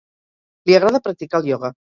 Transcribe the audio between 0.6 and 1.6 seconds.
Li agrada practicar el